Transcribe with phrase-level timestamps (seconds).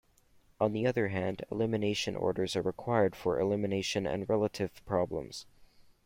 [0.59, 5.45] On the other hand, elimination orders are required for elimination and relative problems.